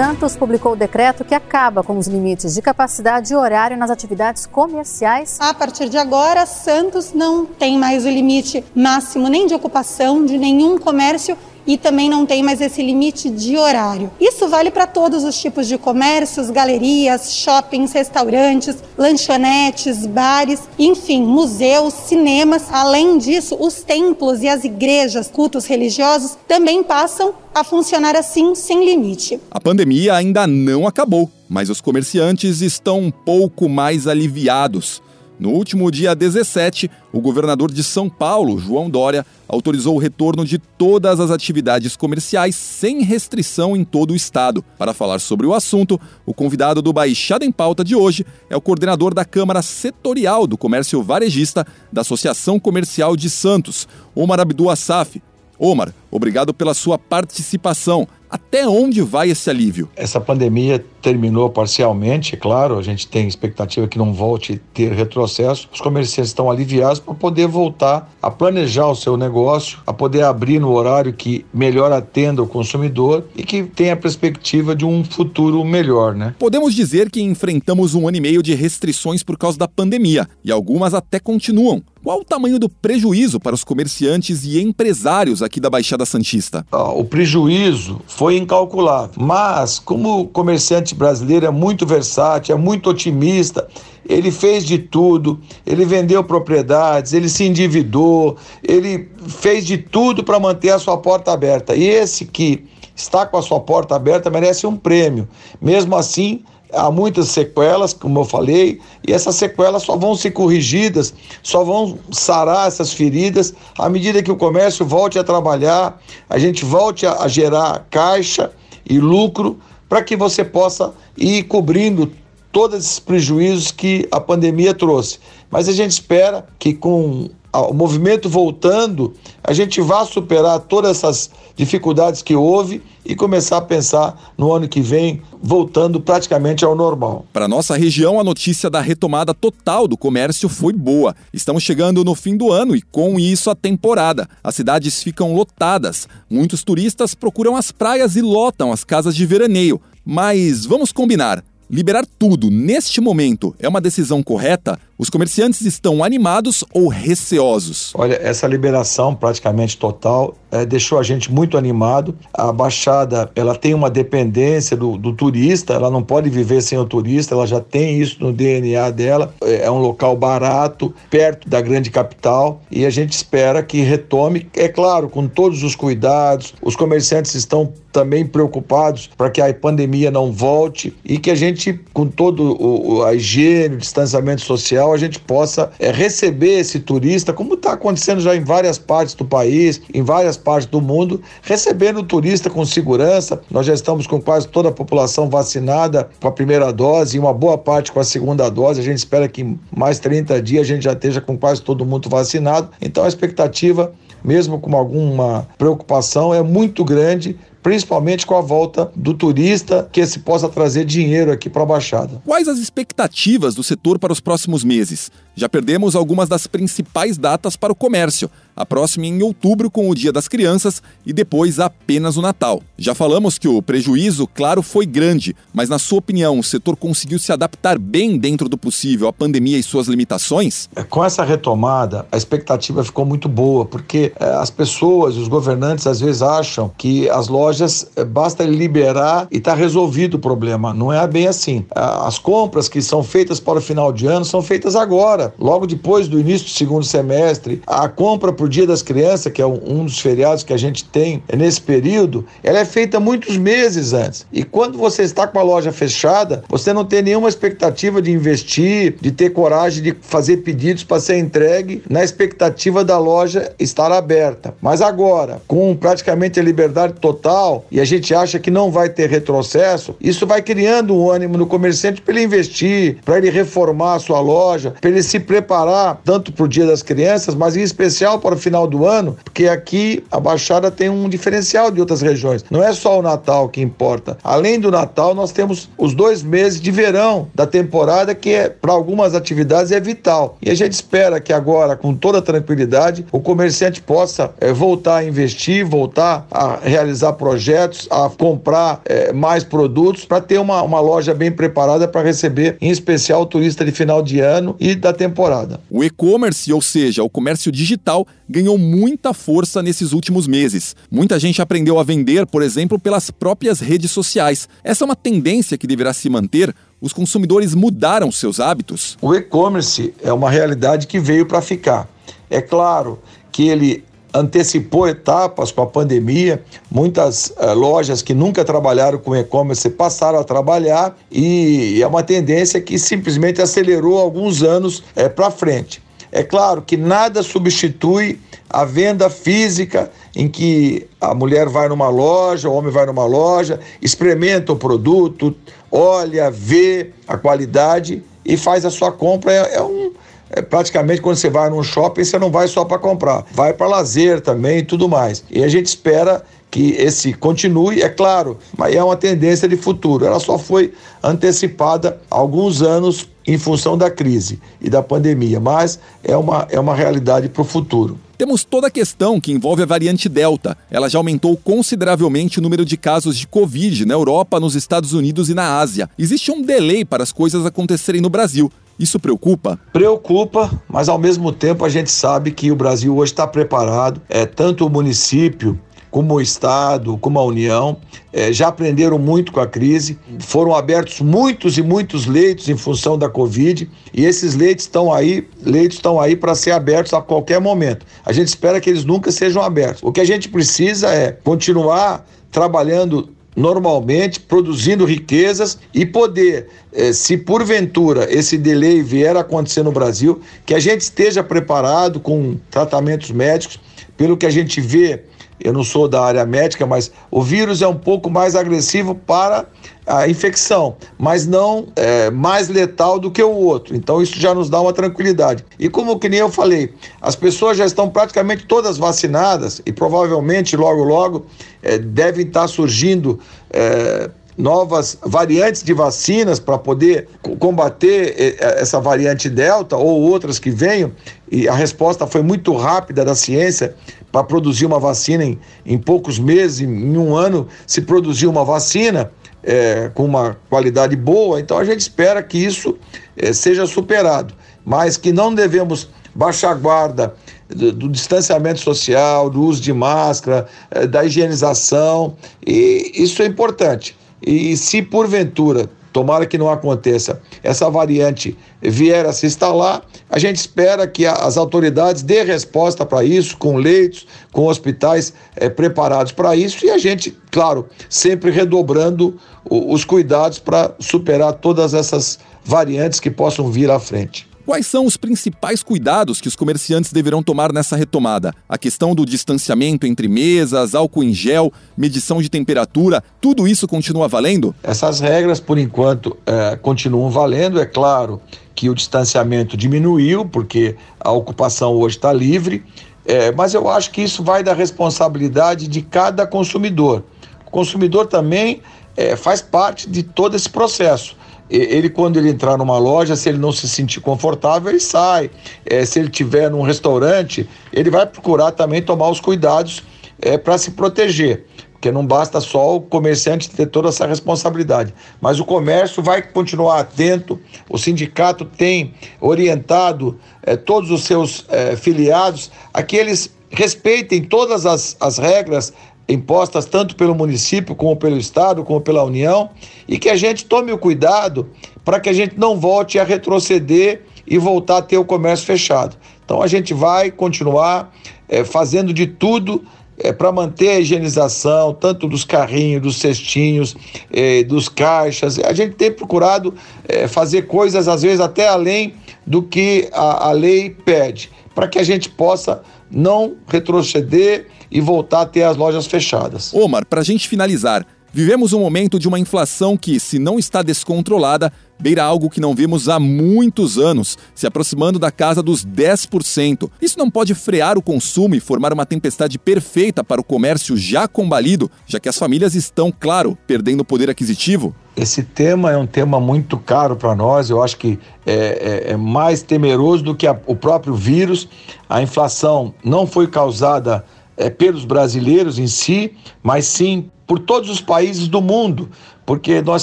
[0.00, 4.46] Santos publicou o decreto que acaba com os limites de capacidade e horário nas atividades
[4.46, 5.36] comerciais.
[5.38, 10.38] A partir de agora, Santos não tem mais o limite máximo nem de ocupação de
[10.38, 11.36] nenhum comércio
[11.66, 14.10] e também não tem mais esse limite de horário.
[14.20, 21.94] Isso vale para todos os tipos de comércios, galerias, shoppings, restaurantes, lanchonetes, bares, enfim, museus,
[21.94, 22.64] cinemas.
[22.70, 28.84] Além disso, os templos e as igrejas, cultos religiosos também passam a funcionar assim sem
[28.84, 29.40] limite.
[29.50, 35.02] A pandemia ainda não acabou, mas os comerciantes estão um pouco mais aliviados.
[35.40, 40.58] No último dia 17, o governador de São Paulo, João Dória, autorizou o retorno de
[40.58, 44.62] todas as atividades comerciais sem restrição em todo o estado.
[44.76, 48.60] Para falar sobre o assunto, o convidado do Baixada em Pauta de hoje é o
[48.60, 55.22] coordenador da Câmara Setorial do Comércio Varejista da Associação Comercial de Santos, Omar Abdul Assaf.
[55.58, 58.06] Omar, obrigado pela sua participação.
[58.30, 59.88] Até onde vai esse alívio?
[59.96, 64.92] Essa pandemia terminou parcialmente, é claro, a gente tem expectativa que não volte a ter
[64.92, 65.68] retrocesso.
[65.72, 70.60] Os comerciantes estão aliviados para poder voltar a planejar o seu negócio, a poder abrir
[70.60, 75.64] no horário que melhor atenda o consumidor e que tenha a perspectiva de um futuro
[75.64, 76.34] melhor, né?
[76.38, 80.52] Podemos dizer que enfrentamos um ano e meio de restrições por causa da pandemia, e
[80.52, 81.82] algumas até continuam.
[82.02, 86.66] Qual o tamanho do prejuízo para os comerciantes e empresários aqui da Baixada Santista?
[86.72, 92.90] Ah, O prejuízo foi incalculável, mas como o comerciante brasileiro é muito versátil, é muito
[92.90, 93.66] otimista,
[94.06, 100.38] ele fez de tudo, ele vendeu propriedades, ele se endividou, ele fez de tudo para
[100.38, 101.74] manter a sua porta aberta.
[101.74, 102.62] E esse que
[102.94, 105.26] está com a sua porta aberta merece um prêmio.
[105.58, 111.14] Mesmo assim, há muitas sequelas, como eu falei, e essas sequelas só vão ser corrigidas,
[111.42, 116.64] só vão sarar essas feridas à medida que o comércio volte a trabalhar, a gente
[116.64, 118.52] volte a, a gerar caixa
[118.88, 122.12] e lucro para que você possa ir cobrindo
[122.52, 125.18] todos esses prejuízos que a pandemia trouxe.
[125.50, 131.30] Mas a gente espera que com o movimento voltando, a gente vá superar todas essas
[131.56, 137.24] dificuldades que houve e começar a pensar no ano que vem voltando praticamente ao normal.
[137.32, 141.14] Para nossa região, a notícia da retomada total do comércio foi boa.
[141.32, 144.28] Estamos chegando no fim do ano e, com isso, a temporada.
[144.44, 146.06] As cidades ficam lotadas.
[146.28, 149.80] Muitos turistas procuram as praias e lotam as casas de veraneio.
[150.04, 151.42] Mas vamos combinar.
[151.68, 154.76] Liberar tudo neste momento é uma decisão correta?
[155.00, 157.90] Os comerciantes estão animados ou receosos?
[157.94, 162.14] Olha, essa liberação praticamente total eh, deixou a gente muito animado.
[162.34, 166.84] A Baixada ela tem uma dependência do, do turista, ela não pode viver sem o
[166.84, 169.32] turista, ela já tem isso no DNA dela.
[169.42, 174.48] É é um local barato, perto da grande capital e a gente espera que retome,
[174.54, 176.52] é claro, com todos os cuidados.
[176.62, 181.78] Os comerciantes estão também preocupados para que a pandemia não volte e que a gente,
[181.92, 187.32] com todo o- a higiene, o distanciamento social, a gente possa eh, receber esse turista,
[187.32, 191.98] como está acontecendo já em várias partes do país, em várias partes do mundo, recebendo
[191.98, 193.40] o turista com segurança.
[193.50, 197.32] Nós já estamos com quase toda a população vacinada com a primeira dose e uma
[197.32, 198.80] boa parte com a segunda dose.
[198.80, 201.86] A gente espera que em mais 30 dias a gente já esteja com quase todo
[201.86, 202.70] mundo vacinado.
[202.80, 203.92] Então a expectativa,
[204.24, 210.20] mesmo com alguma preocupação, é muito grande principalmente com a volta do turista, que se
[210.20, 212.22] possa trazer dinheiro aqui para a Baixada.
[212.24, 215.10] Quais as expectativas do setor para os próximos meses?
[215.34, 218.30] Já perdemos algumas das principais datas para o comércio.
[218.60, 222.60] A próxima em outubro com o Dia das Crianças e depois apenas o Natal.
[222.76, 227.18] Já falamos que o prejuízo, claro, foi grande, mas na sua opinião, o setor conseguiu
[227.18, 230.68] se adaptar bem dentro do possível à pandemia e suas limitações?
[230.90, 235.98] Com essa retomada, a expectativa ficou muito boa, porque eh, as pessoas, os governantes, às
[235.98, 240.74] vezes acham que as lojas eh, basta liberar e está resolvido o problema.
[240.74, 241.64] Não é bem assim.
[241.70, 246.08] As compras que são feitas para o final de ano são feitas agora, logo depois
[246.08, 247.62] do início do segundo semestre.
[247.66, 251.22] A compra por Dia das Crianças, que é um dos feriados que a gente tem
[251.34, 254.26] nesse período, ela é feita muitos meses antes.
[254.32, 258.96] E quando você está com a loja fechada, você não tem nenhuma expectativa de investir,
[259.00, 264.54] de ter coragem de fazer pedidos para ser entregue na expectativa da loja estar aberta.
[264.60, 269.08] Mas agora, com praticamente a liberdade total e a gente acha que não vai ter
[269.08, 273.98] retrocesso, isso vai criando um ânimo no comerciante para ele investir, para ele reformar a
[274.00, 278.18] sua loja, para ele se preparar tanto para o Dia das Crianças, mas em especial
[278.18, 282.00] para para o final do ano, porque aqui a Baixada tem um diferencial de outras
[282.00, 282.44] regiões.
[282.48, 284.16] Não é só o Natal que importa.
[284.22, 288.72] Além do Natal, nós temos os dois meses de verão da temporada, que é para
[288.72, 290.38] algumas atividades é vital.
[290.40, 295.04] E a gente espera que agora, com toda tranquilidade, o comerciante possa é, voltar a
[295.04, 301.12] investir, voltar a realizar projetos, a comprar é, mais produtos para ter uma, uma loja
[301.12, 305.58] bem preparada para receber, em especial, o turista de final de ano e da temporada.
[305.68, 310.76] O e-commerce, ou seja, o comércio digital, ganhou muita força nesses últimos meses.
[310.88, 314.48] Muita gente aprendeu a vender, por exemplo, pelas próprias redes sociais.
[314.62, 318.96] Essa é uma tendência que deverá se manter os consumidores mudaram seus hábitos?
[319.02, 321.88] O e-commerce é uma realidade que veio para ficar.
[322.30, 322.98] É claro
[323.30, 323.84] que ele
[324.14, 326.42] antecipou etapas com a pandemia.
[326.70, 332.60] Muitas eh, lojas que nunca trabalharam com e-commerce passaram a trabalhar e é uma tendência
[332.60, 335.82] que simplesmente acelerou alguns anos eh, para frente.
[336.12, 338.18] É claro que nada substitui
[338.48, 343.60] a venda física em que a mulher vai numa loja, o homem vai numa loja,
[343.80, 345.34] experimenta o produto,
[345.70, 349.32] olha, vê a qualidade e faz a sua compra.
[349.32, 349.92] É, é um,
[350.30, 353.66] é, praticamente quando você vai num shopping, você não vai só para comprar, vai para
[353.66, 355.24] lazer também e tudo mais.
[355.30, 360.04] E a gente espera que esse continue, é claro, mas é uma tendência de futuro.
[360.04, 366.16] Ela só foi antecipada alguns anos em função da crise e da pandemia, mas é
[366.16, 367.98] uma, é uma realidade para o futuro.
[368.18, 370.54] Temos toda a questão que envolve a variante Delta.
[370.70, 375.30] Ela já aumentou consideravelmente o número de casos de Covid na Europa, nos Estados Unidos
[375.30, 375.88] e na Ásia.
[375.98, 378.52] Existe um delay para as coisas acontecerem no Brasil.
[378.78, 379.58] Isso preocupa?
[379.72, 384.24] Preocupa, mas ao mesmo tempo a gente sabe que o Brasil hoje está preparado, é
[384.24, 385.58] tanto o município
[385.90, 387.76] como o Estado, como a União,
[388.12, 389.98] é, já aprenderam muito com a crise.
[390.20, 395.26] Foram abertos muitos e muitos leitos em função da Covid e esses leitos estão aí,
[395.42, 397.84] leitos estão aí para ser abertos a qualquer momento.
[398.04, 399.82] A gente espera que eles nunca sejam abertos.
[399.82, 407.16] O que a gente precisa é continuar trabalhando normalmente, produzindo riquezas e poder, eh, se
[407.16, 413.10] porventura esse delay vier a acontecer no Brasil, que a gente esteja preparado com tratamentos
[413.10, 413.60] médicos,
[413.96, 415.04] pelo que a gente vê
[415.42, 419.46] eu não sou da área médica, mas o vírus é um pouco mais agressivo para
[419.86, 423.74] a infecção, mas não é, mais letal do que o outro.
[423.74, 425.44] Então isso já nos dá uma tranquilidade.
[425.58, 430.56] E como que nem eu falei, as pessoas já estão praticamente todas vacinadas e provavelmente
[430.56, 431.26] logo logo
[431.62, 433.18] é, devem estar surgindo
[433.50, 434.10] é,
[434.40, 437.08] novas variantes de vacinas para poder
[437.38, 440.90] combater é, é, essa variante delta ou outras que venham.
[441.30, 443.74] E a resposta foi muito rápida da ciência
[444.10, 449.12] para produzir uma vacina em, em poucos meses, em, um ano, se produzir uma vacina
[449.42, 451.38] é, com uma qualidade boa.
[451.38, 452.76] Então a gente espera que isso
[453.16, 454.34] é, seja superado,
[454.64, 457.14] mas que não devemos baixar a guarda
[457.48, 460.48] do, do, distanciamento social, do uso de máscara,
[460.88, 463.96] da higienização, e isso é importante.
[464.22, 470.36] E se porventura tomara que não aconteça, essa variante vier a se instalar, a gente
[470.36, 476.36] espera que as autoridades dê resposta para isso, com leitos, com hospitais é, preparados para
[476.36, 479.18] isso, e a gente, claro, sempre redobrando
[479.48, 484.29] os cuidados para superar todas essas variantes que possam vir à frente.
[484.46, 488.34] Quais são os principais cuidados que os comerciantes deverão tomar nessa retomada?
[488.48, 494.08] A questão do distanciamento entre mesas, álcool em gel, medição de temperatura, tudo isso continua
[494.08, 494.54] valendo?
[494.62, 497.60] Essas regras, por enquanto, é, continuam valendo.
[497.60, 498.20] É claro
[498.54, 502.64] que o distanciamento diminuiu, porque a ocupação hoje está livre,
[503.04, 507.04] é, mas eu acho que isso vai da responsabilidade de cada consumidor.
[507.46, 508.62] O consumidor também
[508.96, 511.19] é, faz parte de todo esse processo
[511.50, 515.30] ele quando ele entrar numa loja, se ele não se sentir confortável, ele sai.
[515.66, 519.82] É, se ele tiver num restaurante, ele vai procurar também tomar os cuidados
[520.20, 521.44] é, para se proteger.
[521.72, 526.78] Porque não basta só o comerciante ter toda essa responsabilidade, mas o comércio vai continuar
[526.78, 527.40] atento.
[527.70, 534.64] O sindicato tem orientado é, todos os seus é, filiados a que eles respeitem todas
[534.66, 535.72] as, as regras
[536.10, 539.50] impostas tanto pelo município, como pelo Estado, como pela União,
[539.88, 541.48] e que a gente tome o cuidado
[541.84, 545.96] para que a gente não volte a retroceder e voltar a ter o comércio fechado.
[546.24, 547.92] Então a gente vai continuar
[548.28, 549.64] é, fazendo de tudo
[549.98, 553.76] é, para manter a higienização, tanto dos carrinhos, dos cestinhos,
[554.10, 555.38] é, dos caixas.
[555.38, 556.54] A gente tem procurado
[556.88, 558.94] é, fazer coisas, às vezes, até além
[559.26, 565.22] do que a, a lei pede, para que a gente possa não retroceder e voltar
[565.22, 566.52] a ter as lojas fechadas.
[566.54, 570.62] Omar, para a gente finalizar, vivemos um momento de uma inflação que, se não está
[570.62, 576.70] descontrolada, beira algo que não vemos há muitos anos, se aproximando da casa dos 10%.
[576.80, 581.08] Isso não pode frear o consumo e formar uma tempestade perfeita para o comércio já
[581.08, 584.74] combalido, já que as famílias estão, claro, perdendo poder aquisitivo?
[584.96, 588.96] Esse tema é um tema muito caro para nós, eu acho que é, é, é
[588.96, 591.48] mais temeroso do que a, o próprio vírus.
[591.88, 594.04] A inflação não foi causada
[594.40, 598.88] é, pelos brasileiros em si, mas sim por todos os países do mundo,
[599.24, 599.82] porque nós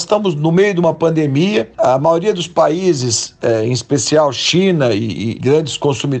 [0.00, 1.70] estamos no meio de uma pandemia.
[1.78, 5.78] A maioria dos países, é, em especial China e, e grandes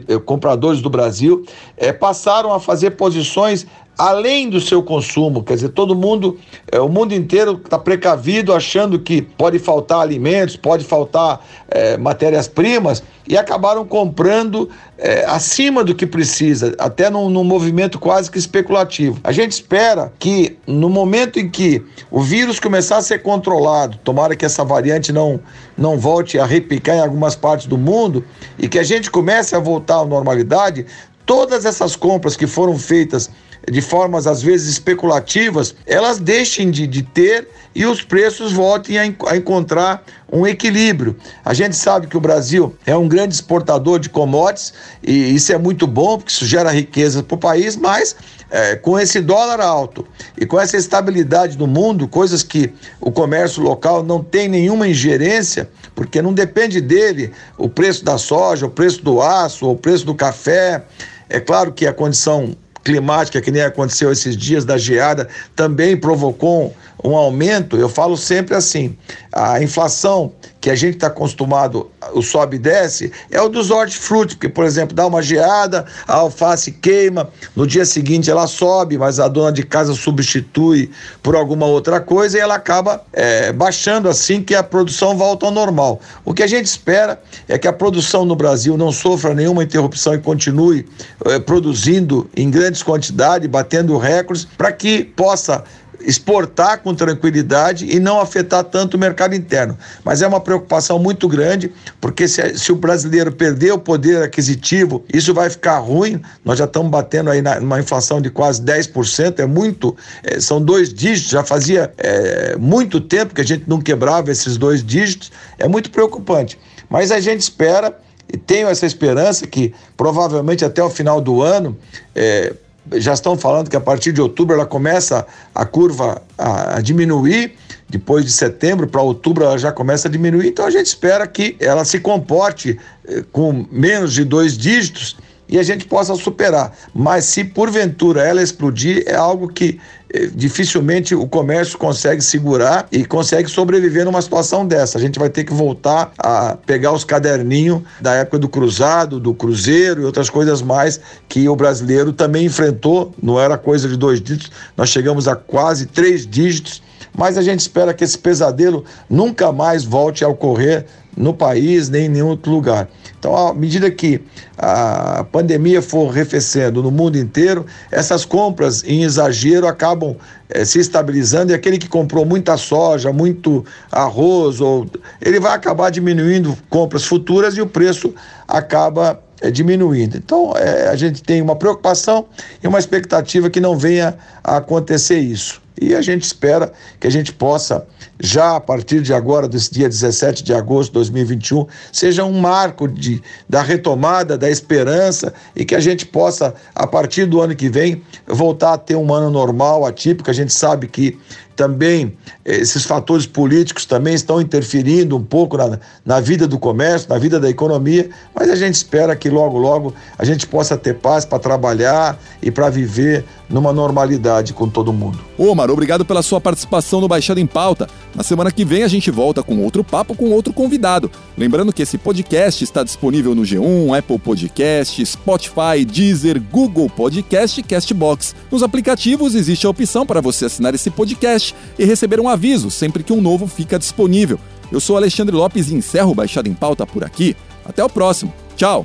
[0.08, 1.44] é, compradores do Brasil,
[1.76, 3.66] é, passaram a fazer posições
[3.98, 5.42] além do seu consumo.
[5.42, 6.38] Quer dizer, todo mundo,
[6.70, 13.02] é, o mundo inteiro está precavido, achando que pode faltar alimentos, pode faltar é, matérias-primas,
[13.26, 19.20] e acabaram comprando é, acima do que precisa, até num, num, movimento quase que especulativo.
[19.22, 24.34] A gente espera que no momento em que o vírus começar a ser controlado, tomara
[24.34, 25.40] que essa variante não,
[25.76, 28.24] não volte a repicar em algumas partes do mundo,
[28.58, 30.86] e que a gente comece a voltar à normalidade,
[31.26, 33.30] todas essas compras que foram feitas
[33.70, 39.02] de formas às vezes especulativas, elas deixem de, de ter e os preços voltem a,
[39.28, 41.16] a, encontrar um equilíbrio.
[41.44, 44.72] A gente sabe que o Brasil é um grande exportador de commodities
[45.02, 48.16] e isso é muito bom, porque isso gera riqueza para o país, mas
[48.50, 53.62] é, com esse dólar alto e com essa estabilidade no mundo, coisas que o comércio
[53.62, 59.02] local não tem nenhuma ingerência, porque não depende dele o preço da soja, o preço
[59.02, 60.82] do aço, o preço do café.
[61.28, 62.56] É claro que a condição
[62.88, 67.76] climática, que nem aconteceu esses dias da geada, também provocou um aumento.
[67.76, 68.96] Eu falo sempre assim:
[69.30, 74.34] a inflação que a gente está acostumado, o sobe e desce, é o dos hortifruti,
[74.34, 79.20] porque, por exemplo, dá uma geada, a alface queima, no dia seguinte ela sobe, mas
[79.20, 80.90] a dona de casa substitui
[81.22, 85.52] por alguma outra coisa e ela acaba é, baixando assim que a produção volta ao
[85.52, 86.00] normal.
[86.24, 90.14] O que a gente espera é que a produção no Brasil não sofra nenhuma interrupção
[90.14, 90.88] e continue
[91.26, 95.64] é, produzindo em grandes quantidades, batendo recordes, para que possa
[96.00, 99.76] exportar com tranquilidade e não afetar tanto o mercado interno.
[100.04, 105.04] Mas é uma preocupação muito grande, porque se, se o brasileiro perder o poder aquisitivo,
[105.12, 106.20] isso vai ficar ruim.
[106.44, 110.92] Nós já estamos batendo aí numa inflação de quase 10%, é muito, é, são dois
[110.92, 115.68] dígitos, já fazia é, muito tempo que a gente não quebrava esses dois dígitos, é
[115.68, 116.58] muito preocupante.
[116.88, 117.94] Mas a gente espera
[118.32, 121.76] e tenho essa esperança que provavelmente até o final do ano
[122.14, 122.52] é,
[122.94, 127.54] já estão falando que a partir de outubro ela começa a curva a, a diminuir,
[127.88, 131.56] depois de setembro para outubro ela já começa a diminuir, então a gente espera que
[131.58, 135.16] ela se comporte eh, com menos de dois dígitos
[135.48, 136.72] e a gente possa superar.
[136.94, 139.80] Mas se porventura ela explodir, é algo que
[140.12, 144.98] eh, dificilmente o comércio consegue segurar e consegue sobreviver numa situação dessa.
[144.98, 149.32] A gente vai ter que voltar a pegar os caderninhos da época do cruzado, do
[149.32, 153.14] cruzeiro e outras coisas mais que o brasileiro também enfrentou.
[153.22, 156.82] Não era coisa de dois dígitos, nós chegamos a quase três dígitos.
[157.16, 160.86] Mas a gente espera que esse pesadelo nunca mais volte a ocorrer
[161.18, 162.88] no país nem em nenhum outro lugar.
[163.18, 164.20] Então, à medida que
[164.56, 170.16] a pandemia for arrefecendo no mundo inteiro, essas compras em exagero acabam
[170.48, 174.86] é, se estabilizando e aquele que comprou muita soja, muito arroz, ou,
[175.20, 178.14] ele vai acabar diminuindo compras futuras e o preço
[178.46, 180.16] acaba é, diminuindo.
[180.16, 182.26] Então, é, a gente tem uma preocupação
[182.62, 185.60] e uma expectativa que não venha a acontecer isso.
[185.80, 187.86] E a gente espera que a gente possa,
[188.20, 192.88] já a partir de agora, desse dia 17 de agosto de 2021, seja um marco
[192.88, 197.68] de, da retomada, da esperança e que a gente possa, a partir do ano que
[197.68, 200.30] vem, voltar a ter um ano normal, atípico.
[200.30, 201.18] A gente sabe que
[201.58, 207.18] também esses fatores políticos também estão interferindo um pouco na, na vida do comércio, na
[207.18, 211.24] vida da economia, mas a gente espera que logo, logo a gente possa ter paz
[211.24, 215.18] para trabalhar e para viver numa normalidade com todo mundo.
[215.36, 217.88] Omar, obrigado pela sua participação no Baixada em Pauta.
[218.14, 221.10] Na semana que vem a gente volta com outro papo com outro convidado.
[221.36, 227.62] Lembrando que esse podcast está disponível no G1, Apple Podcast, Spotify, Deezer, Google Podcast e
[227.62, 228.34] Castbox.
[228.50, 233.02] Nos aplicativos existe a opção para você assinar esse podcast e receber um aviso sempre
[233.02, 234.38] que um novo fica disponível.
[234.70, 237.36] Eu sou Alexandre Lopes e encerro o Baixada em Pauta por aqui.
[237.64, 238.32] Até o próximo.
[238.56, 238.84] Tchau.